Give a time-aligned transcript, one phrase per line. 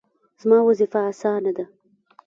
[0.41, 1.65] زما وظیفه اسانه ده